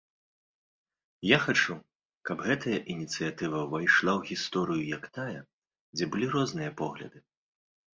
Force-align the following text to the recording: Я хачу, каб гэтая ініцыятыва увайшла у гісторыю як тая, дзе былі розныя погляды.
Я 1.31 1.37
хачу, 1.43 1.75
каб 2.31 2.37
гэтая 2.49 2.79
ініцыятыва 2.95 3.63
увайшла 3.69 4.19
у 4.23 4.27
гісторыю 4.33 4.83
як 4.99 5.03
тая, 5.23 5.41
дзе 5.97 6.05
былі 6.15 6.37
розныя 6.39 6.79
погляды. 6.87 7.19